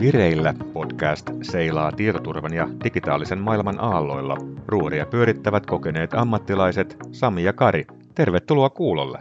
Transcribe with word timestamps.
Vireillä 0.00 0.54
podcast 0.72 1.30
seilaa 1.42 1.92
tietoturvan 1.92 2.54
ja 2.54 2.68
digitaalisen 2.84 3.38
maailman 3.38 3.80
aalloilla. 3.80 4.36
Ruoria 4.66 5.06
pyörittävät 5.06 5.66
kokeneet 5.66 6.14
ammattilaiset 6.14 6.96
Sami 7.12 7.44
ja 7.44 7.52
Kari. 7.52 7.86
Tervetuloa 8.14 8.70
kuulolle. 8.70 9.18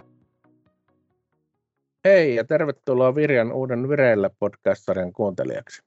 Hei 2.06 2.36
ja 2.36 2.44
tervetuloa 2.44 3.16
Virjan 3.16 3.52
uuden 3.52 3.90
Vireillä 3.90 4.30
podcast-sarjan 4.40 5.14
kuuntelijaksi. 5.14 5.82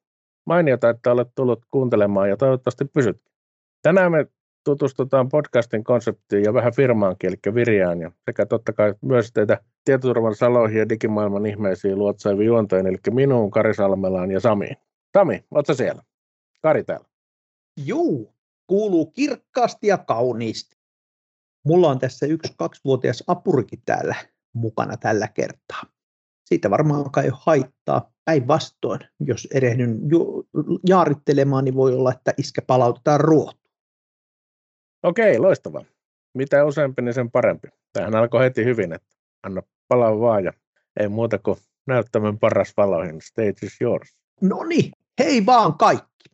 Mainiota, 0.46 0.90
että 0.90 1.12
olet 1.12 1.28
tullut 1.34 1.64
kuuntelemaan 1.70 2.28
ja 2.28 2.36
toivottavasti 2.36 2.84
pysyt. 2.84 3.20
Tänään 3.82 4.12
me 4.12 4.26
tutustutaan 4.64 5.28
podcastin 5.28 5.84
konseptiin 5.84 6.44
ja 6.44 6.54
vähän 6.54 6.74
firmaankin, 6.74 7.28
eli 7.28 7.54
Virjaan, 7.54 8.00
ja 8.00 8.12
sekä 8.24 8.46
totta 8.46 8.72
kai 8.72 8.94
myös 9.02 9.32
teitä 9.32 9.60
tietoturvan 9.84 10.34
saloihin 10.34 10.78
ja 10.78 10.88
digimaailman 10.88 11.46
ihmeisiin 11.46 11.98
luotsaivi 11.98 12.44
juontojen, 12.44 12.86
eli 12.86 12.96
minuun, 13.10 13.50
Kari 13.50 13.74
Salmelaan 13.74 14.30
ja 14.30 14.40
Samiin. 14.40 14.76
Sami, 15.18 15.44
ootko 15.50 15.74
siellä? 15.74 16.02
Kari 16.62 16.84
täällä. 16.84 17.06
Juu, 17.86 18.34
kuuluu 18.66 19.06
kirkkaasti 19.06 19.86
ja 19.86 19.98
kauniisti. 19.98 20.76
Mulla 21.64 21.88
on 21.88 21.98
tässä 21.98 22.26
yksi 22.26 22.54
kaksivuotias 22.56 23.24
apurikin 23.26 23.82
täällä 23.86 24.14
mukana 24.54 24.96
tällä 24.96 25.28
kertaa. 25.28 25.82
Siitä 26.44 26.70
varmaan 26.70 27.10
kai 27.10 27.30
haittaa. 27.32 28.12
Päinvastoin, 28.24 29.00
jos 29.20 29.48
erehdyn 29.54 30.00
jaarittelemaan, 30.86 31.64
niin 31.64 31.74
voi 31.74 31.94
olla, 31.94 32.12
että 32.12 32.34
iskä 32.38 32.62
palautetaan 32.62 33.20
ruotu. 33.20 33.59
Okei, 35.02 35.38
loistavaa. 35.38 35.84
Mitä 36.34 36.64
useampi, 36.64 37.02
niin 37.02 37.14
sen 37.14 37.30
parempi. 37.30 37.68
Tähän 37.92 38.14
alkoi 38.14 38.44
heti 38.44 38.64
hyvin, 38.64 38.92
että 38.92 39.16
anna 39.42 39.62
palaa 39.88 40.20
vaan 40.20 40.44
ja 40.44 40.52
ei 41.00 41.08
muuta 41.08 41.38
kuin 41.38 41.58
näyttämön 41.86 42.38
paras 42.38 42.72
valoihin. 42.76 43.20
Stage 43.22 43.66
is 43.66 43.80
yours. 43.80 44.16
No 44.40 44.64
niin, 44.64 44.92
hei 45.18 45.46
vaan 45.46 45.74
kaikki. 45.78 46.30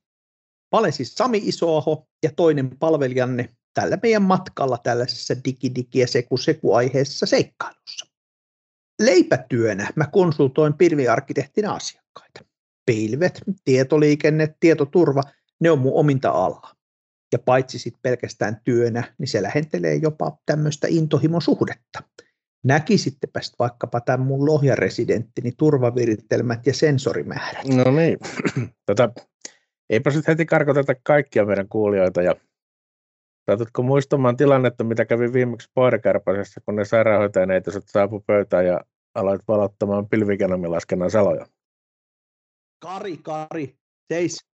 Mä 0.73 0.79
olen 0.79 0.93
siis 0.93 1.15
Sami 1.15 1.39
Isoaho 1.45 2.07
ja 2.23 2.31
toinen 2.37 2.79
palvelijanne 2.79 3.49
tällä 3.75 3.99
meidän 4.03 4.23
matkalla 4.23 4.79
tällaisessa 4.79 5.35
digi-digi- 5.35 5.99
ja 5.99 6.07
seku-seku-aiheessa 6.07 7.27
seikkailussa. 7.27 8.07
Leipätyönä 9.03 9.93
mä 9.97 10.07
konsultoin 10.07 10.75
pilviarkkitehtin 10.75 11.69
asiakkaita. 11.69 12.45
Pilvet, 12.87 13.43
tietoliikenne, 13.65 14.55
tietoturva, 14.61 15.23
ne 15.61 15.71
on 15.71 15.79
mun 15.79 15.95
ominta 15.95 16.31
alaa 16.31 16.76
ja 17.37 17.43
paitsi 17.45 17.79
sitten 17.79 18.03
pelkästään 18.03 18.61
työnä, 18.65 19.15
niin 19.19 19.29
se 19.29 19.43
lähentelee 19.43 19.95
jopa 19.95 20.39
tämmöistä 20.47 20.87
intohimosuhdetta. 20.91 22.03
Näkisittepä 22.65 23.41
sitten 23.41 23.59
vaikkapa 23.59 24.01
tämän 24.01 24.27
mun 24.27 24.47
lohjaresidenttini 24.47 25.53
turvaviritelmät 25.57 26.67
ja 26.67 26.75
sensorimäärät. 26.75 27.67
No 27.67 27.91
niin, 27.91 28.19
tota, 28.87 29.13
eipä 29.91 30.11
sitten 30.11 30.33
heti 30.33 30.47
karkoteta 30.47 30.95
kaikkia 31.03 31.45
meidän 31.45 31.69
kuulijoita 31.69 32.23
ja 32.23 32.35
Saatutko 33.51 33.83
muistamaan 33.83 34.37
tilannetta, 34.37 34.85
mitä 34.85 35.05
kävi 35.05 35.33
viimeksi 35.33 35.71
Poirikärpäsessä, 35.75 36.61
kun 36.65 36.77
ne 36.77 36.85
sairaanhoitajaneitoset 36.85 37.85
saapu 37.87 38.21
pöytään 38.21 38.67
ja 38.67 38.81
aloit 39.15 39.41
valottamaan 39.49 40.09
pilvigenomilaskennan 40.09 41.11
saloja? 41.11 41.47
Kari, 42.79 43.17
Kari, 43.17 43.77
seis 44.13 44.47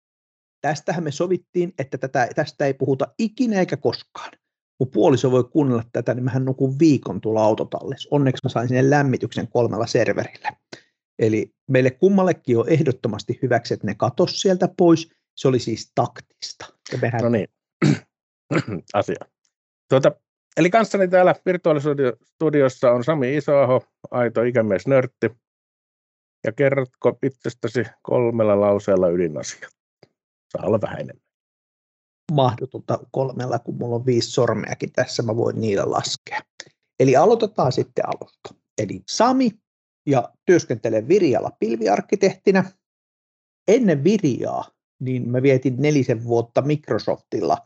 tästähän 0.62 1.04
me 1.04 1.12
sovittiin, 1.12 1.74
että 1.80 1.98
tätä, 1.98 2.30
tästä 2.36 2.66
ei 2.66 2.74
puhuta 2.74 3.08
ikinä 3.20 3.60
eikä 3.60 3.78
koskaan. 3.78 4.32
Mun 4.80 4.92
puoliso 4.92 5.32
voi 5.32 5.44
kuunnella 5.44 5.84
tätä, 5.94 6.14
niin 6.14 6.24
mähän 6.24 6.46
nukun 6.46 6.80
viikon 6.80 7.22
tuolla 7.22 7.44
autotallissa. 7.44 8.10
Onneksi 8.12 8.46
mä 8.46 8.50
sain 8.50 8.68
sinne 8.68 8.90
lämmityksen 8.90 9.48
kolmella 9.48 9.88
serverillä. 9.88 10.50
Eli 11.20 11.54
meille 11.68 11.92
kummallekin 11.92 12.58
on 12.58 12.70
ehdottomasti 12.70 13.40
hyväksi, 13.42 13.74
että 13.74 13.88
ne 13.88 13.96
katos 13.96 14.42
sieltä 14.42 14.70
pois. 14.78 15.10
Se 15.36 15.48
oli 15.48 15.60
siis 15.60 15.92
taktista. 15.96 16.66
Ja 16.92 16.98
mehän... 16.98 17.22
No 17.22 17.30
niin, 17.30 17.48
asia. 18.94 19.26
Tuota, 19.90 20.12
eli 20.58 20.70
kanssani 20.70 21.08
täällä 21.08 21.36
virtuaalisuudiossa 21.46 22.92
on 22.92 23.04
Sami 23.04 23.38
Isoaho, 23.38 23.84
aito 24.12 24.44
ikämies 24.44 24.88
nörtti. 24.88 25.32
Ja 26.44 26.52
kerrotko 26.52 27.18
itsestäsi 27.24 27.84
kolmella 28.02 28.62
lauseella 28.62 29.10
ydinasiat? 29.10 29.81
Saa 30.52 30.68
olla 30.68 30.82
vähän 30.82 31.00
enemmän. 31.00 31.26
Mahdotonta 32.32 33.00
kolmella, 33.12 33.60
kun 33.60 33.76
mulla 33.76 33.96
on 33.96 34.06
viisi 34.06 34.32
sormeakin 34.32 34.92
tässä, 34.92 35.24
mä 35.24 35.36
voin 35.36 35.62
niillä 35.62 35.92
laskea. 35.92 36.40
Eli 37.00 37.16
aloitetaan 37.16 37.72
sitten 37.72 38.06
alusta. 38.08 38.56
Eli 38.82 39.02
Sami 39.10 39.52
ja 40.06 40.34
työskentelen 40.46 41.08
Virjalla 41.08 41.52
pilviarkkitehtinä. 41.60 42.72
Ennen 43.68 44.04
Virjaa 44.04 44.72
niin 45.02 45.30
mä 45.30 45.42
vietin 45.42 45.76
nelisen 45.82 46.24
vuotta 46.24 46.62
Microsoftilla 46.62 47.58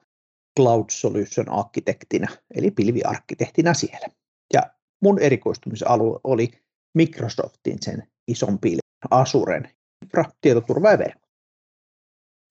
Cloud 0.60 0.86
Solution 0.92 1.50
arkkitehtinä, 1.50 2.28
eli 2.56 2.72
pilviarkkitehtinä 2.72 3.74
siellä. 3.74 4.08
Ja 4.54 4.62
mun 5.02 5.20
erikoistumisalue 5.20 6.20
oli 6.24 6.52
Microsoftin 6.94 7.78
sen 7.82 8.08
ison 8.28 8.60
pilven, 8.60 8.80
Azuren, 9.12 9.70
infra, 10.04 10.26
tietoturva 10.42 10.92
ja 10.92 10.98
verkko. 10.98 11.25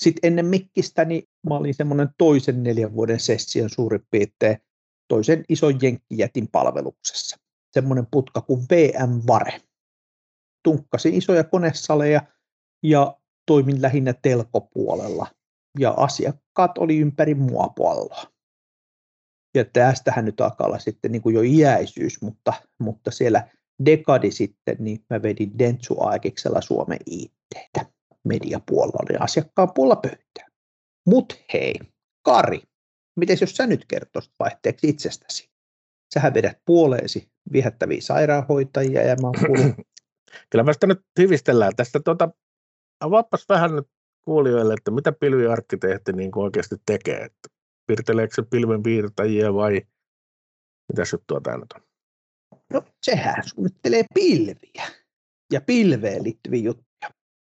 Sitten 0.03 0.29
ennen 0.29 0.47
mikkistä 0.47 1.05
niin 1.05 1.23
mä 1.49 1.55
olin 1.55 1.75
semmoinen 1.75 2.09
toisen 2.19 2.63
neljän 2.63 2.95
vuoden 2.95 3.21
session 3.21 3.71
suurin 3.71 4.07
piirtein 4.11 4.59
toisen 5.09 5.45
ison 5.49 5.79
jenkkijätin 5.83 6.49
palveluksessa. 6.49 7.37
Semmoinen 7.73 8.07
putka 8.11 8.41
kuin 8.41 8.61
VM 8.71 9.23
Vare. 9.27 9.61
Tunkkasin 10.65 11.15
isoja 11.15 11.45
konesaleja 11.45 12.21
ja 12.83 13.19
toimin 13.47 13.83
lähinnä 13.83 14.15
telkopuolella. 14.23 15.27
Ja 15.79 15.91
asiakkaat 15.91 16.79
oli 16.79 16.99
ympäri 16.99 17.35
mua 17.35 17.69
palloa. 17.77 18.23
Ja 19.55 19.65
tästähän 19.65 20.25
nyt 20.25 20.41
alkaa 20.41 20.67
olla 20.67 20.79
sitten 20.79 21.13
niin 21.13 21.23
kuin 21.23 21.35
jo 21.35 21.43
iäisyys, 21.43 22.23
mutta, 22.23 22.53
mutta 22.79 23.11
siellä 23.11 23.49
dekadi 23.85 24.31
sitten, 24.31 24.77
niin 24.79 25.05
mä 25.11 25.23
vedin 25.23 25.59
Dentsu 25.59 25.97
Aikiksella 26.01 26.61
Suomen 26.61 26.99
ITtä 27.07 27.94
mediapuolella 28.25 29.05
oli 29.09 29.19
asiakkaan 29.21 29.69
puolella 29.75 29.97
pöytää. 29.97 30.49
Mut 31.07 31.45
hei, 31.53 31.75
Kari, 32.23 32.63
miten 33.17 33.39
jos 33.41 33.57
sä 33.57 33.67
nyt 33.67 33.85
kertoisit 33.89 34.33
vaihteeksi 34.39 34.89
itsestäsi? 34.89 35.51
Sähän 36.15 36.35
vedät 36.35 36.59
puoleesi 36.67 37.29
viehättäviä 37.53 38.01
sairaanhoitajia 38.01 39.03
ja 39.03 39.17
mä 39.23 39.27
oon 39.27 39.75
Kyllä 40.51 40.65
mä 40.65 40.73
sitä 40.73 40.87
nyt 40.87 41.01
hyvistellään. 41.19 41.77
Tästä 41.77 42.01
tuota, 42.01 42.29
avaapas 43.01 43.49
vähän 43.49 43.77
nyt 43.77 43.89
kuulijoille, 44.25 44.75
että 44.75 44.91
mitä 44.91 45.13
pilviarkkitehti 45.13 46.13
niin 46.13 46.31
kuin 46.31 46.45
oikeasti 46.45 46.77
tekee. 46.87 47.25
Että 47.25 47.49
piirteleekö 47.87 48.35
se 48.35 48.43
pilven 48.51 48.83
piirtäjiä 48.83 49.55
vai 49.55 49.83
mitä 50.93 51.03
juttua 51.13 51.41
tämä 51.41 51.57
nyt 51.57 51.73
on? 51.73 51.81
No 52.73 52.83
sehän 53.03 53.43
suunnittelee 53.49 54.05
pilviä 54.15 54.87
ja 55.53 55.61
pilveen 55.61 56.25
liittyviä 56.25 56.63
juttuja 56.63 56.94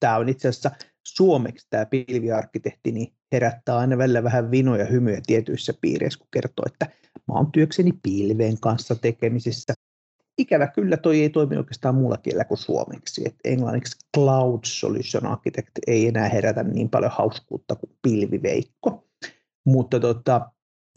tämä 0.02 0.16
on 0.16 0.28
itse 0.28 0.48
asiassa 0.48 0.70
suomeksi 1.06 1.66
tämä 1.70 1.86
pilviarkkitehti, 1.86 2.92
niin 2.92 3.12
herättää 3.32 3.78
aina 3.78 3.98
välillä 3.98 4.22
vähän 4.22 4.50
vinoja 4.50 4.84
hymyjä 4.84 5.20
tietyissä 5.26 5.72
piireissä, 5.80 6.18
kun 6.18 6.28
kertoo, 6.30 6.64
että 6.66 6.86
mä 7.28 7.34
oon 7.34 7.52
työkseni 7.52 7.92
pilveen 8.02 8.60
kanssa 8.60 8.94
tekemisissä. 8.94 9.74
Ikävä 10.38 10.66
kyllä 10.66 10.96
toi 10.96 11.20
ei 11.22 11.30
toimi 11.30 11.56
oikeastaan 11.56 11.94
muulla 11.94 12.16
kielellä 12.16 12.44
kuin 12.44 12.58
suomeksi. 12.58 13.22
Et 13.26 13.34
englanniksi 13.44 13.98
Cloud 14.16 14.60
Solution 14.64 15.26
Architect 15.26 15.70
ei 15.86 16.08
enää 16.08 16.28
herätä 16.28 16.62
niin 16.62 16.90
paljon 16.90 17.12
hauskuutta 17.14 17.74
kuin 17.74 17.96
pilviveikko. 18.02 19.08
Mutta 19.64 20.00
tota, 20.00 20.50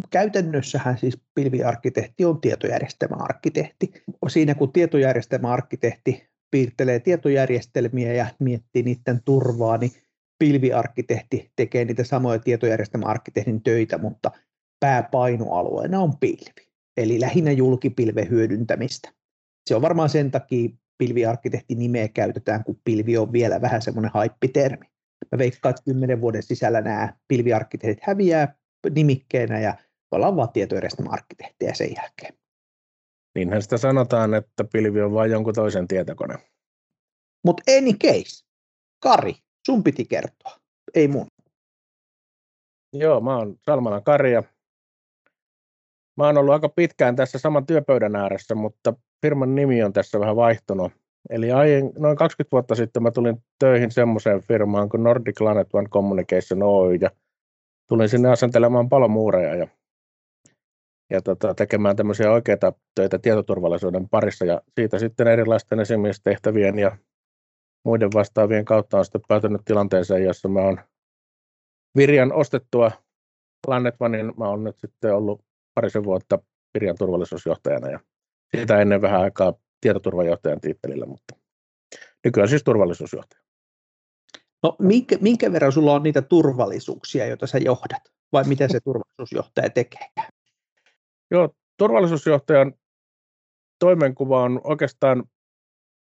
käytännössähän 0.09 0.97
siis 0.97 1.21
pilviarkkitehti 1.35 2.25
on 2.25 2.41
tietojärjestelmäarkkitehti. 2.41 3.91
Siinä 4.27 4.55
kun 4.55 4.71
tietojärjestelmäarkkitehti 4.71 6.34
piirtelee 6.51 6.99
tietojärjestelmiä 6.99 8.13
ja 8.13 8.25
miettii 8.39 8.83
niiden 8.83 9.21
turvaa, 9.25 9.77
niin 9.77 9.91
pilviarkkitehti 10.39 11.51
tekee 11.55 11.85
niitä 11.85 12.03
samoja 12.03 12.39
tietojärjestelmäarkkitehdin 12.39 13.63
töitä, 13.63 13.97
mutta 13.97 14.31
pääpainoalueena 14.79 15.99
on 15.99 16.17
pilvi, 16.17 16.67
eli 16.97 17.21
lähinnä 17.21 17.51
julkipilven 17.51 18.29
hyödyntämistä. 18.29 19.11
Se 19.69 19.75
on 19.75 19.81
varmaan 19.81 20.09
sen 20.09 20.31
takia 20.31 20.69
pilviarkkitehti 20.97 21.75
nimeä 21.75 22.07
käytetään, 22.07 22.63
kun 22.63 22.79
pilvi 22.83 23.17
on 23.17 23.33
vielä 23.33 23.61
vähän 23.61 23.81
semmoinen 23.81 24.11
haippitermi. 24.13 24.85
Mä 25.31 25.37
veikkaan, 25.37 25.69
että 25.69 25.83
kymmenen 25.85 26.21
vuoden 26.21 26.43
sisällä 26.43 26.81
nämä 26.81 27.13
pilviarkkitehdit 27.27 27.99
häviää 28.01 28.55
nimikkeenä 28.95 29.59
ja 29.59 29.75
ollaan 30.11 30.35
vaan 30.35 30.49
tietojärjestelmäarkkitehtejä 30.49 31.73
sen 31.73 31.95
jälkeen. 31.95 32.33
Niinhän 33.35 33.61
sitä 33.61 33.77
sanotaan, 33.77 34.33
että 34.33 34.63
pilvi 34.63 35.01
on 35.01 35.13
vain 35.13 35.31
jonkun 35.31 35.53
toisen 35.53 35.87
tietokone. 35.87 36.37
Mutta 37.45 37.63
any 37.77 37.93
case, 37.93 38.45
Kari, 39.03 39.35
sun 39.65 39.83
piti 39.83 40.05
kertoa, 40.05 40.57
ei 40.95 41.07
mun. 41.07 41.27
Joo, 42.93 43.21
mä 43.21 43.37
oon 43.37 43.55
Salmalan 43.61 44.03
Kari 44.03 44.31
ja 44.33 44.43
mä 46.17 46.25
oon 46.25 46.37
ollut 46.37 46.53
aika 46.53 46.69
pitkään 46.69 47.15
tässä 47.15 47.39
saman 47.39 47.65
työpöydän 47.65 48.15
ääressä, 48.15 48.55
mutta 48.55 48.93
firman 49.21 49.55
nimi 49.55 49.83
on 49.83 49.93
tässä 49.93 50.19
vähän 50.19 50.35
vaihtunut. 50.35 50.91
Eli 51.29 51.51
aien, 51.51 51.91
noin 51.97 52.17
20 52.17 52.51
vuotta 52.51 52.75
sitten 52.75 53.03
mä 53.03 53.11
tulin 53.11 53.43
töihin 53.59 53.91
semmoiseen 53.91 54.41
firmaan 54.41 54.89
kuin 54.89 55.03
Nordic 55.03 55.41
Lanet 55.41 55.73
One 55.73 55.89
Communication 55.89 56.63
Oy, 56.63 56.95
ja 56.95 57.09
tulin 57.89 58.09
sinne 58.09 58.29
asentelemaan 58.29 58.89
palomuureja 58.89 59.55
ja, 59.55 59.67
ja 61.09 61.21
tota, 61.21 61.53
tekemään 61.53 61.95
tämmöisiä 61.95 62.31
oikeita 62.31 62.73
töitä 62.95 63.19
tietoturvallisuuden 63.19 64.09
parissa, 64.09 64.45
ja 64.45 64.61
siitä 64.75 64.99
sitten 64.99 65.27
erilaisten 65.27 65.79
esimiestehtävien 65.79 66.79
ja 66.79 66.97
muiden 67.85 68.09
vastaavien 68.13 68.65
kautta 68.65 68.97
on 68.97 69.05
sitten 69.05 69.21
päätynyt 69.27 69.61
tilanteeseen, 69.65 70.23
jossa 70.23 70.47
mä 70.47 70.59
oon 70.59 70.79
Virjan 71.97 72.33
ostettua 72.33 72.91
Lanet 73.67 73.95
Onein, 73.99 74.33
mä 74.37 74.49
oon 74.49 74.63
nyt 74.63 74.79
sitten 74.79 75.15
ollut 75.15 75.45
parisen 75.75 76.03
vuotta 76.03 76.39
Virjan 76.73 76.95
turvallisuusjohtajana, 76.99 77.89
ja 77.89 77.99
siitä 78.55 78.81
ennen 78.81 79.01
vähän 79.01 79.21
aikaa 79.21 79.53
tietoturvajohtajan 79.81 80.61
tiittelillä, 80.61 81.05
mutta 81.05 81.35
nykyään 82.25 82.49
siis 82.49 82.63
turvallisuusjohtaja. 82.63 83.41
No 84.63 84.75
minkä, 84.79 85.17
minkä 85.21 85.51
verran 85.51 85.71
sulla 85.71 85.93
on 85.93 86.03
niitä 86.03 86.21
turvallisuuksia, 86.21 87.25
joita 87.25 87.47
sä 87.47 87.57
johdat, 87.57 88.01
vai 88.31 88.43
mitä 88.43 88.67
se 88.67 88.79
turvallisuusjohtaja 88.79 89.69
tekee? 89.69 90.07
Joo, 91.31 91.49
turvallisuusjohtajan 91.77 92.73
toimenkuva 93.79 94.43
on 94.43 94.61
oikeastaan 94.63 95.23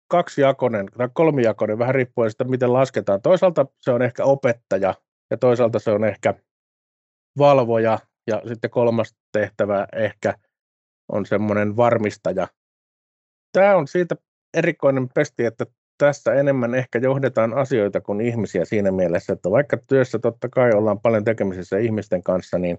kaksijakoinen 0.07 0.88
tai 0.97 1.09
kolmijakoinen, 1.13 1.79
vähän 1.79 1.95
riippuen 1.95 2.31
siitä, 2.31 2.44
miten 2.44 2.73
lasketaan. 2.73 3.21
Toisaalta 3.21 3.65
se 3.79 3.91
on 3.91 4.01
ehkä 4.01 4.23
opettaja 4.23 4.94
ja 5.31 5.38
toisaalta 5.38 5.79
se 5.79 5.91
on 5.91 6.03
ehkä 6.03 6.33
valvoja 7.38 8.00
ja 8.27 8.41
sitten 8.47 8.69
kolmas 8.69 9.15
tehtävä 9.31 9.88
ehkä 9.95 10.33
on 11.12 11.25
semmoinen 11.25 11.77
varmistaja, 11.77 12.47
tämä 13.51 13.75
on 13.75 13.88
siitä 13.88 14.15
erikoinen 14.57 15.09
pesti, 15.15 15.45
että 15.45 15.65
tässä 15.97 16.33
enemmän 16.33 16.75
ehkä 16.75 17.00
johdetaan 17.00 17.53
asioita 17.53 18.01
kuin 18.01 18.21
ihmisiä 18.21 18.65
siinä 18.65 18.91
mielessä, 18.91 19.33
että 19.33 19.51
vaikka 19.51 19.77
työssä 19.88 20.19
totta 20.19 20.50
kai 20.50 20.71
ollaan 20.71 21.00
paljon 21.00 21.24
tekemisissä 21.24 21.77
ihmisten 21.77 22.24
kanssa, 22.24 22.57
niin 22.57 22.77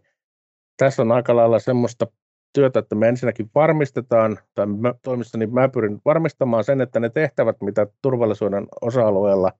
tässä 0.76 1.02
on 1.02 1.12
aika 1.12 1.36
lailla 1.36 1.58
semmoista 1.58 2.06
työtä, 2.52 2.78
että 2.78 2.94
me 2.94 3.08
ensinnäkin 3.08 3.50
varmistetaan, 3.54 4.38
tai 4.54 4.66
mä, 4.66 4.94
toimistani 5.02 5.46
mä 5.46 5.68
pyrin 5.68 6.00
varmistamaan 6.04 6.64
sen, 6.64 6.80
että 6.80 7.00
ne 7.00 7.10
tehtävät, 7.10 7.56
mitä 7.60 7.86
turvallisuuden 8.02 8.66
osa-alueella 8.80 9.52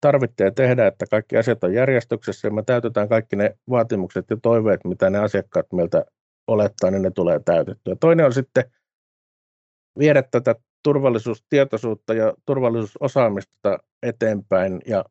tarvitsee 0.00 0.50
tehdä, 0.50 0.86
että 0.86 1.06
kaikki 1.10 1.36
asiat 1.36 1.64
on 1.64 1.74
järjestyksessä 1.74 2.48
ja 2.48 2.52
me 2.52 2.62
täytetään 2.62 3.08
kaikki 3.08 3.36
ne 3.36 3.58
vaatimukset 3.70 4.24
ja 4.30 4.36
toiveet, 4.42 4.84
mitä 4.84 5.10
ne 5.10 5.18
asiakkaat 5.18 5.72
meiltä 5.72 6.04
olettaa, 6.46 6.90
niin 6.90 7.02
ne 7.02 7.10
tulee 7.10 7.40
täytettyä. 7.44 7.96
Toinen 8.00 8.26
on 8.26 8.32
sitten 8.32 8.64
viedä 9.98 10.22
tätä 10.22 10.54
turvallisuustietoisuutta 10.82 12.14
ja 12.14 12.34
turvallisuusosaamista 12.46 13.78
eteenpäin 14.02 14.80
ja 14.86 15.04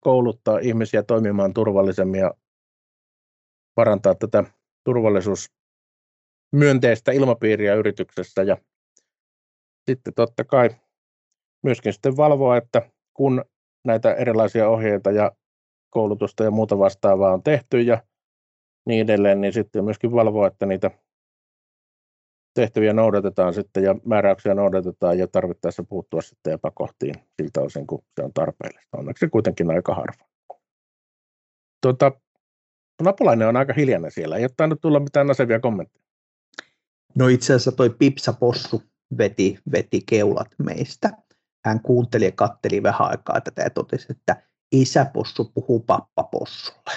kouluttaa 0.00 0.58
ihmisiä 0.58 1.02
toimimaan 1.02 1.54
turvallisemmin 1.54 2.20
ja 2.20 2.34
parantaa 3.74 4.14
tätä 4.14 4.44
turvallisuusmyönteistä 6.50 7.12
ilmapiiriä 7.12 7.74
yrityksessä 7.74 8.42
ja 8.42 8.56
sitten 9.86 10.14
totta 10.14 10.44
kai 10.44 10.70
myöskin 11.62 11.92
sitten 11.92 12.16
valvoa, 12.16 12.56
että 12.56 12.90
kun 13.14 13.44
näitä 13.84 14.14
erilaisia 14.14 14.68
ohjeita 14.68 15.10
ja 15.10 15.32
koulutusta 15.90 16.44
ja 16.44 16.50
muuta 16.50 16.78
vastaavaa 16.78 17.32
on 17.32 17.42
tehty 17.42 17.80
ja 17.80 18.02
niin 18.86 19.00
edelleen, 19.00 19.40
niin 19.40 19.52
sitten 19.52 19.84
myöskin 19.84 20.12
valvoa, 20.12 20.46
että 20.46 20.66
niitä 20.66 20.90
tehtäviä 22.54 22.92
noudatetaan 22.92 23.54
sitten 23.54 23.82
ja 23.82 23.94
määräyksiä 24.04 24.54
noudatetaan 24.54 25.18
ja 25.18 25.26
tarvittaessa 25.26 25.82
puuttua 25.82 26.22
sitten 26.22 26.52
epäkohtiin 26.52 27.14
siltä 27.42 27.60
osin, 27.60 27.86
kun 27.86 28.02
se 28.16 28.24
on 28.24 28.32
tarpeellista. 28.32 28.98
Onneksi 28.98 29.28
kuitenkin 29.28 29.70
aika 29.70 29.94
harva. 29.94 30.24
Tuota, 31.82 32.12
Napolainen 33.02 33.48
on 33.48 33.56
aika 33.56 33.72
hiljainen 33.72 34.10
siellä, 34.10 34.36
ei 34.36 34.44
ole 34.44 34.50
tainnut 34.56 34.80
tulla 34.80 35.00
mitään 35.00 35.30
asevia 35.30 35.60
kommentteja. 35.60 35.99
No 37.14 37.28
itse 37.28 37.52
asiassa 37.52 37.72
toi 37.72 37.90
Pipsa 37.90 38.32
Possu 38.32 38.82
veti, 39.18 39.58
veti 39.72 40.00
keulat 40.06 40.48
meistä. 40.58 41.10
Hän 41.64 41.80
kuunteli 41.80 42.24
ja 42.24 42.32
katteli 42.32 42.82
vähän 42.82 43.10
aikaa 43.10 43.40
tätä 43.40 43.62
ja 43.62 43.70
totesi, 43.70 44.06
että 44.10 44.42
isäpossu 44.72 45.50
puhuu 45.54 45.80
pappapossulle 45.80 46.92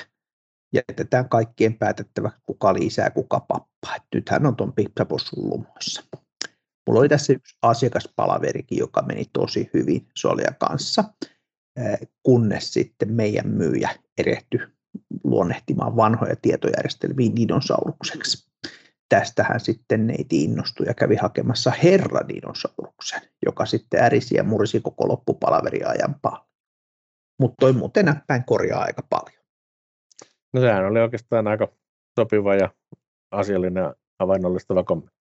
jätetään 0.74 1.30
kaikkien 1.30 1.74
päätettäväksi, 1.74 2.42
kuka 2.46 2.74
lisää, 2.74 3.10
kuka 3.10 3.40
pappaa. 3.40 3.96
Et 3.96 4.04
nythän 4.16 4.46
on 4.46 4.56
tuon 4.56 4.74
pipsapossun 4.74 5.50
lumoissa. 5.50 6.04
Mulla 6.88 7.00
oli 7.00 7.10
tässä 7.10 7.34
yksi 7.34 7.58
asiakaspalaverikin, 7.62 8.78
joka 8.78 9.02
meni 9.02 9.26
tosi 9.34 9.70
hyvin 9.74 10.08
Solia 10.18 10.54
kanssa, 10.60 11.04
kunnes 12.24 12.74
sitten 12.74 13.14
meidän 13.14 13.48
myyjä 13.48 13.90
erehtyi 14.18 14.60
luonnehtimaan 15.24 15.96
vanhoja 15.96 16.36
tietojärjestelmiä 16.42 17.32
dinosaurukseksi. 17.36 18.53
Tästähän 19.14 19.60
sitten 19.60 20.08
neiti 20.08 20.44
innostui 20.44 20.86
ja 20.88 20.94
kävi 20.94 21.16
hakemassa 21.16 21.72
herra 21.72 22.28
dinosauruksen, 22.28 23.22
joka 23.46 23.66
sitten 23.66 24.04
ärisi 24.04 24.36
ja 24.36 24.44
murisi 24.44 24.82
koko 24.82 25.08
loppupalaveri 25.08 25.84
ajan 25.84 26.16
paljon. 26.22 26.48
Mutta 27.40 27.56
toi 27.60 27.74
muuten 27.74 28.06
näppäin 28.06 28.44
korjaa 28.44 28.82
aika 28.82 29.02
paljon. 29.10 29.44
No 30.54 30.62
sehän 30.62 30.86
oli 30.86 31.00
oikeastaan 31.00 31.48
aika 31.48 31.68
sopiva 32.20 32.56
ja 32.56 32.70
asiallinen 33.32 33.84
ja 33.84 33.96
havainnollistava 34.20 34.84
kommentti. 34.84 35.18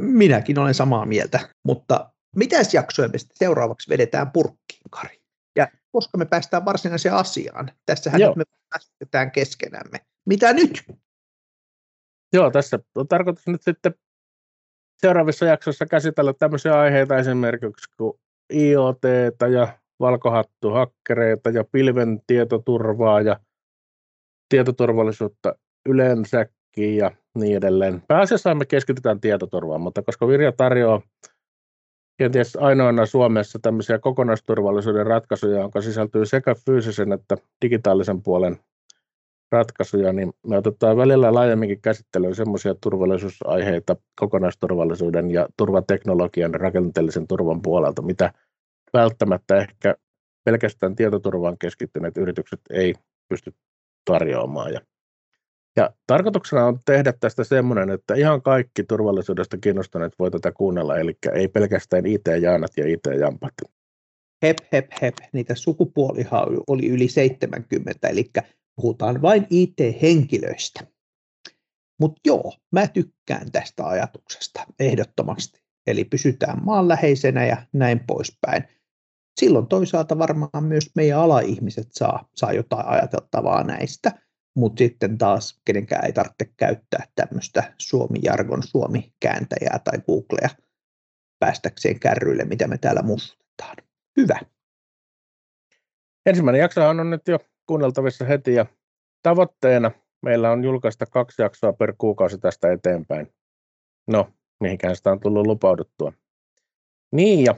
Minäkin 0.00 0.58
olen 0.58 0.74
samaa 0.74 1.06
mieltä, 1.06 1.48
mutta 1.64 2.12
mitäs 2.36 2.74
jaksoja 2.74 3.08
me 3.08 3.18
sitten 3.18 3.36
seuraavaksi 3.38 3.88
vedetään 3.88 4.30
purkkiin, 4.30 4.90
Kari? 4.90 5.22
Ja 5.56 5.68
koska 5.92 6.18
me 6.18 6.24
päästään 6.24 6.64
varsinaiseen 6.64 7.14
asiaan, 7.14 7.70
tässähän 7.86 8.20
Joo. 8.20 8.34
me 8.36 8.44
päästetään 8.68 9.30
keskenämme. 9.30 9.98
Mitä 10.26 10.52
nyt? 10.52 10.84
Joo, 12.32 12.50
tässä 12.50 12.78
on 12.94 13.08
tarkoitus 13.08 13.46
nyt 13.46 13.62
sitten 13.62 13.94
seuraavissa 14.98 15.46
jaksoissa 15.46 15.86
käsitellä 15.86 16.32
tämmöisiä 16.32 16.80
aiheita 16.80 17.16
esimerkiksi 17.16 17.90
kuin 17.96 18.20
IoT 18.54 19.02
ja 19.52 19.78
valkohattuhakkereita 20.00 21.50
ja 21.50 21.64
pilven 21.64 22.20
tietoturvaa 22.26 23.20
ja 23.20 23.40
tietoturvallisuutta 24.48 25.54
yleensäkin 25.88 26.96
ja 26.96 27.10
niin 27.34 27.56
edelleen. 27.56 28.02
Pääasiassa 28.08 28.54
me 28.54 28.66
keskitytään 28.66 29.20
tietoturvaan, 29.20 29.80
mutta 29.80 30.02
koska 30.02 30.28
Virja 30.28 30.52
tarjoaa 30.52 31.02
kenties 32.18 32.56
ainoana 32.56 33.06
Suomessa 33.06 33.58
tämmöisiä 33.62 33.98
kokonaisturvallisuuden 33.98 35.06
ratkaisuja, 35.06 35.60
jonka 35.60 35.80
sisältyy 35.80 36.26
sekä 36.26 36.54
fyysisen 36.66 37.12
että 37.12 37.36
digitaalisen 37.64 38.22
puolen 38.22 38.58
ratkaisuja, 39.52 40.12
niin 40.12 40.32
me 40.46 40.56
otetaan 40.56 40.96
välillä 40.96 41.34
laajemminkin 41.34 41.80
käsittelyyn 41.82 42.34
semmoisia 42.34 42.74
turvallisuusaiheita 42.74 43.96
kokonaisturvallisuuden 44.20 45.30
ja 45.30 45.48
turvateknologian 45.56 46.54
rakenteellisen 46.54 47.26
turvan 47.26 47.62
puolelta, 47.62 48.02
mitä 48.02 48.32
välttämättä 48.92 49.56
ehkä 49.56 49.94
pelkästään 50.44 50.96
tietoturvaan 50.96 51.58
keskittyneet 51.58 52.16
yritykset 52.16 52.60
ei 52.70 52.94
pysty 53.28 53.54
tarjoamaan. 54.04 54.72
Ja, 54.72 54.80
ja 55.76 55.90
tarkoituksena 56.06 56.66
on 56.66 56.78
tehdä 56.84 57.12
tästä 57.20 57.44
semmoinen, 57.44 57.90
että 57.90 58.14
ihan 58.14 58.42
kaikki 58.42 58.84
turvallisuudesta 58.84 59.58
kiinnostuneet 59.58 60.12
voi 60.18 60.30
tätä 60.30 60.52
kuunnella, 60.52 60.98
eli 60.98 61.18
ei 61.32 61.48
pelkästään 61.48 62.06
IT-jaanat 62.06 62.70
ja 62.76 62.86
IT-jampat. 62.86 63.52
Hep, 64.42 64.56
hep, 64.72 64.86
hep. 65.02 65.14
Niitä 65.32 65.54
sukupuolihan 65.54 66.48
oli 66.66 66.88
yli 66.88 67.08
70, 67.08 68.08
eli 68.08 68.30
puhutaan 68.76 69.22
vain 69.22 69.46
IT-henkilöistä. 69.50 70.86
Mutta 72.00 72.20
joo, 72.26 72.52
mä 72.72 72.86
tykkään 72.86 73.52
tästä 73.52 73.86
ajatuksesta 73.86 74.66
ehdottomasti. 74.78 75.62
Eli 75.86 76.04
pysytään 76.04 76.64
maanläheisenä 76.64 77.46
ja 77.46 77.66
näin 77.72 78.00
poispäin 78.06 78.64
silloin 79.40 79.66
toisaalta 79.66 80.18
varmaan 80.18 80.64
myös 80.64 80.90
meidän 80.94 81.18
alaihmiset 81.18 81.88
saa, 81.90 82.28
saa 82.34 82.52
jotain 82.52 82.86
ajateltavaa 82.86 83.64
näistä, 83.64 84.12
mutta 84.56 84.78
sitten 84.78 85.18
taas 85.18 85.60
kenenkään 85.64 86.04
ei 86.04 86.12
tarvitse 86.12 86.52
käyttää 86.56 87.06
tämmöistä 87.14 87.74
Suomi-jargon 87.78 88.62
Suomi-kääntäjää 88.62 89.80
tai 89.84 89.98
Googlea 90.06 90.48
päästäkseen 91.38 92.00
kärryille, 92.00 92.44
mitä 92.44 92.68
me 92.68 92.78
täällä 92.78 93.02
mustutetaan. 93.02 93.76
Hyvä. 94.16 94.40
Ensimmäinen 96.26 96.60
jaksohan 96.60 97.00
on 97.00 97.10
nyt 97.10 97.28
jo 97.28 97.38
kuunneltavissa 97.72 98.24
heti 98.24 98.54
ja 98.54 98.66
tavoitteena 99.22 99.90
meillä 100.22 100.50
on 100.50 100.64
julkaista 100.64 101.06
kaksi 101.06 101.42
jaksoa 101.42 101.72
per 101.72 101.94
kuukausi 101.98 102.38
tästä 102.38 102.72
eteenpäin. 102.72 103.34
No, 104.06 104.30
mihinkään 104.60 104.96
sitä 104.96 105.12
on 105.12 105.20
tullut 105.20 105.46
lupauduttua. 105.46 106.12
Niin 107.12 107.44
ja 107.44 107.54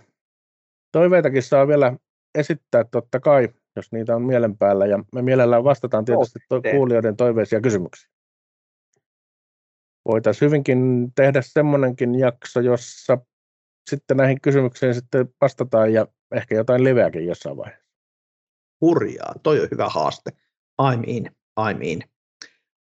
Toiveitakin 0.93 1.43
saa 1.43 1.69
vielä 1.69 1.97
esittää 2.35 2.85
totta 2.85 3.21
kai, 3.21 3.49
jos 3.77 3.93
niitä 3.93 4.17
on 4.17 4.23
mielen 4.23 4.59
päällä, 4.59 4.87
ja 4.87 5.05
me 5.15 5.23
mielellään 5.23 5.65
vastataan 5.65 6.05
tietysti 6.05 6.39
to- 6.49 6.63
kuulijoiden 6.71 7.17
toiveisia 7.17 7.61
kysymyksiä. 7.61 8.11
Voitaisiin 10.09 10.47
hyvinkin 10.47 11.13
tehdä 11.15 11.43
semmoinenkin 11.43 12.19
jakso, 12.19 12.61
jossa 12.61 13.19
sitten 13.91 14.17
näihin 14.17 14.41
kysymyksiin 14.41 14.95
sitten 14.95 15.29
vastataan 15.41 15.93
ja 15.93 16.07
ehkä 16.35 16.55
jotain 16.55 16.85
liveäkin 16.85 17.27
jossain 17.27 17.57
vaiheessa. 17.57 17.84
Hurjaa, 18.85 19.35
toi 19.43 19.61
on 19.61 19.69
hyvä 19.71 19.89
haaste. 19.89 20.31
I'm 20.83 21.05
in, 21.07 21.31
I'm 21.61 21.83
in. 21.83 22.03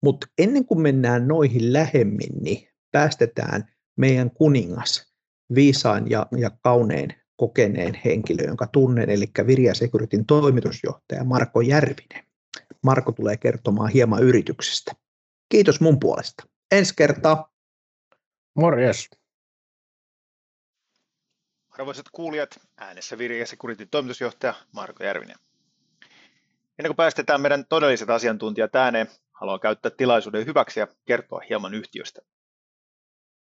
Mutta 0.02 0.26
ennen 0.38 0.64
kuin 0.64 0.80
mennään 0.80 1.28
noihin 1.28 1.72
lähemmin, 1.72 2.32
niin 2.40 2.68
päästetään 2.92 3.74
meidän 3.96 4.30
kuningas, 4.30 5.12
viisaan 5.54 6.10
ja, 6.10 6.26
ja 6.36 6.50
kauneen 6.62 7.14
kokeneen 7.36 8.00
henkilö, 8.04 8.44
jonka 8.44 8.66
tunnen, 8.66 9.10
eli 9.10 9.26
Virja 9.46 9.74
Securityn 9.74 10.26
toimitusjohtaja 10.26 11.24
Marko 11.24 11.60
Järvinen. 11.60 12.24
Marko 12.82 13.12
tulee 13.12 13.36
kertomaan 13.36 13.90
hieman 13.90 14.22
yrityksestä. 14.22 14.92
Kiitos 15.48 15.80
mun 15.80 16.00
puolesta. 16.00 16.44
Ensi 16.70 16.94
kertaa. 16.96 17.52
Morjes. 18.54 19.08
Arvoisat 21.70 22.06
kuulijat, 22.12 22.60
äänessä 22.76 23.18
Virja 23.18 23.46
Securityn 23.46 23.88
toimitusjohtaja 23.90 24.54
Marko 24.72 25.04
Järvinen. 25.04 25.36
Ennen 26.80 26.88
kuin 26.88 26.96
päästetään 26.96 27.40
meidän 27.40 27.64
todelliset 27.68 28.10
asiantuntijat 28.10 28.74
ääneen, 28.74 29.06
haluan 29.40 29.60
käyttää 29.60 29.90
tilaisuuden 29.90 30.46
hyväksi 30.46 30.80
ja 30.80 30.86
kertoa 31.06 31.40
hieman 31.48 31.74
yhtiöstä. 31.74 32.20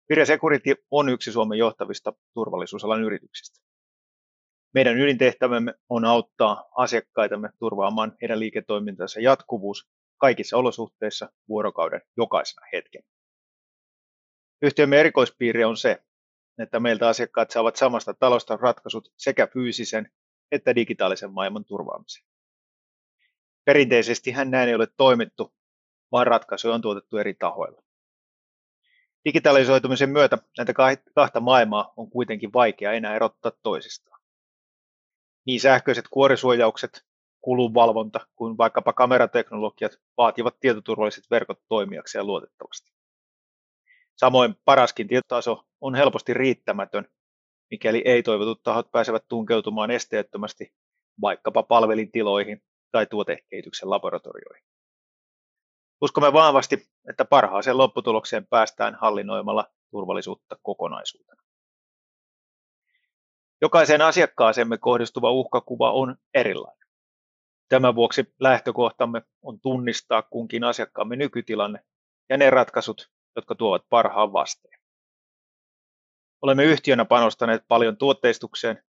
Virja 0.08 0.26
Security 0.26 0.74
on 0.90 1.08
yksi 1.08 1.32
Suomen 1.32 1.58
johtavista 1.58 2.12
turvallisuusalan 2.34 3.02
yrityksistä. 3.02 3.60
Meidän 4.74 4.98
ydintehtävämme 4.98 5.74
on 5.88 6.04
auttaa 6.04 6.68
asiakkaitamme 6.76 7.50
turvaamaan 7.58 8.16
heidän 8.22 8.40
liiketoimintansa 8.40 9.20
jatkuvuus 9.20 9.88
kaikissa 10.18 10.56
olosuhteissa 10.56 11.32
vuorokauden 11.48 12.02
jokaisena 12.16 12.66
hetken. 12.72 13.02
Yhtiömme 14.62 15.00
erikoispiirre 15.00 15.66
on 15.66 15.76
se, 15.76 16.02
että 16.58 16.80
meiltä 16.80 17.08
asiakkaat 17.08 17.50
saavat 17.50 17.76
samasta 17.76 18.14
talosta 18.14 18.56
ratkaisut 18.56 19.12
sekä 19.16 19.46
fyysisen 19.46 20.10
että 20.52 20.74
digitaalisen 20.74 21.32
maailman 21.32 21.64
turvaamiseen. 21.64 22.29
Perinteisesti 23.64 24.30
hän 24.30 24.50
näin 24.50 24.68
ei 24.68 24.74
ole 24.74 24.86
toimittu, 24.96 25.54
vaan 26.12 26.26
ratkaisuja 26.26 26.74
on 26.74 26.80
tuotettu 26.80 27.16
eri 27.16 27.34
tahoilla. 27.34 27.82
Digitalisoitumisen 29.24 30.10
myötä 30.10 30.38
näitä 30.58 30.72
kahta 31.14 31.40
maailmaa 31.40 31.92
on 31.96 32.10
kuitenkin 32.10 32.52
vaikea 32.52 32.92
enää 32.92 33.16
erottaa 33.16 33.52
toisistaan. 33.62 34.20
Niin 35.46 35.60
sähköiset 35.60 36.04
kuorisuojaukset, 36.10 37.04
kulunvalvonta 37.40 38.26
kuin 38.36 38.58
vaikkapa 38.58 38.92
kamerateknologiat 38.92 39.92
vaativat 40.16 40.60
tietoturvalliset 40.60 41.24
verkot 41.30 41.58
toimijakseen 41.68 42.26
luotettavasti. 42.26 42.92
Samoin 44.16 44.54
paraskin 44.64 45.08
tietotaso 45.08 45.64
on 45.80 45.94
helposti 45.94 46.34
riittämätön, 46.34 47.08
mikäli 47.70 48.02
ei-toivotut 48.04 48.62
tahot 48.62 48.92
pääsevät 48.92 49.24
tunkeutumaan 49.28 49.90
esteettömästi 49.90 50.74
vaikkapa 51.20 51.62
palvelintiloihin 51.62 52.62
tai 52.92 53.06
tuotekehityksen 53.06 53.90
laboratorioihin. 53.90 54.64
Uskomme 56.00 56.32
vahvasti, 56.32 56.88
että 57.08 57.24
parhaaseen 57.24 57.78
lopputulokseen 57.78 58.46
päästään 58.46 58.94
hallinnoimalla 58.94 59.66
turvallisuutta 59.90 60.56
kokonaisuutena. 60.62 61.42
Jokaiseen 63.62 64.02
asiakkaaseemme 64.02 64.78
kohdistuva 64.78 65.30
uhkakuva 65.30 65.92
on 65.92 66.16
erilainen. 66.34 66.88
Tämän 67.68 67.94
vuoksi 67.94 68.34
lähtökohtamme 68.40 69.22
on 69.42 69.60
tunnistaa 69.60 70.22
kunkin 70.22 70.64
asiakkaamme 70.64 71.16
nykytilanne 71.16 71.84
ja 72.28 72.36
ne 72.36 72.50
ratkaisut, 72.50 73.10
jotka 73.36 73.54
tuovat 73.54 73.82
parhaan 73.88 74.32
vasteen. 74.32 74.80
Olemme 76.42 76.64
yhtiönä 76.64 77.04
panostaneet 77.04 77.64
paljon 77.68 77.96
tuotteistukseen 77.96 78.84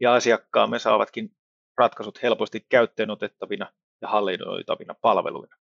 ja 0.00 0.14
asiakkaamme 0.14 0.78
saavatkin 0.78 1.37
ratkaisut 1.78 2.22
helposti 2.22 2.66
käyttöön 2.68 3.10
otettavina 3.10 3.72
ja 4.00 4.08
hallinnoitavina 4.08 4.94
palveluina. 5.00 5.56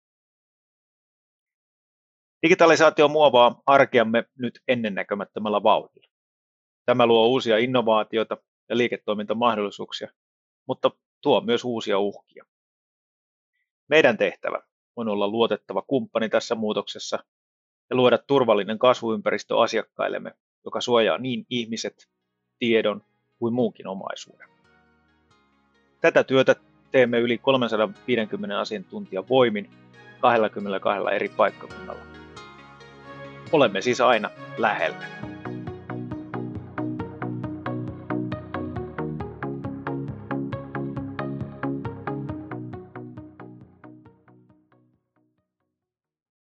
Digitalisaatio 2.46 3.08
muovaa 3.08 3.62
arkeamme 3.66 4.24
nyt 4.40 4.60
ennennäkemättömällä 4.68 5.64
vauhdilla. 5.64 6.12
Tämä 6.86 7.06
luo 7.06 7.28
uusia 7.28 7.58
innovaatioita 7.58 8.38
ja 8.70 8.78
liiketoimintamahdollisuuksia, 8.78 10.12
mutta 10.68 10.92
tuo 11.22 11.42
myös 11.42 11.64
uusia 11.64 12.00
uhkia. 12.00 12.46
Meidän 13.88 14.18
tehtävä 14.18 14.60
on 14.96 15.08
olla 15.08 15.28
luotettava 15.28 15.82
kumppani 15.82 16.30
tässä 16.30 16.56
muutoksessa 16.56 17.24
ja 17.90 17.96
luoda 17.96 18.18
turvallinen 18.18 18.80
kasvuympäristö 18.80 19.60
asiakkaillemme, 19.60 20.32
joka 20.66 20.82
suojaa 20.82 21.18
niin 21.18 21.46
ihmiset, 21.50 22.10
tiedon 22.60 23.04
kuin 23.40 23.54
muunkin 23.54 23.88
omaisuuden. 23.88 24.55
Tätä 26.06 26.24
työtä 26.24 26.56
teemme 26.92 27.20
yli 27.20 27.38
350 27.38 28.60
asiantuntijan 28.60 29.30
voimin 29.30 29.70
22 30.22 31.16
eri 31.16 31.30
paikkakunnalla. 31.30 32.02
Olemme 33.52 33.82
siis 33.82 34.02
aina 34.02 34.30
lähellä. 34.58 35.06